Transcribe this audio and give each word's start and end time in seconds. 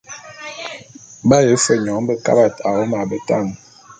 B’aye 1.27 1.53
fe 1.63 1.73
nyoň 1.83 2.01
bekabat 2.07 2.55
awom 2.69 2.91
a 3.01 3.03
betan. 3.09 3.45